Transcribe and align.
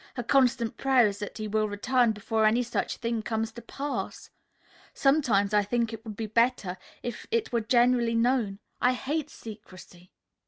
Her 0.15 0.23
constant 0.23 0.77
prayer 0.77 1.05
is 1.05 1.19
that 1.19 1.37
he 1.37 1.47
will 1.47 1.69
return 1.69 2.11
before 2.11 2.45
any 2.47 2.63
such 2.63 2.97
thing 2.97 3.21
comes 3.21 3.51
to 3.51 3.61
pass. 3.61 4.31
Sometimes 4.95 5.53
I 5.53 5.61
think 5.61 5.93
it 5.93 6.03
would 6.03 6.15
be 6.15 6.25
better 6.25 6.77
if 7.03 7.27
it 7.29 7.51
were 7.53 7.61
generally 7.61 8.15
known. 8.15 8.57
I 8.81 8.93
hate 8.93 9.29
secrecy." 9.29 10.11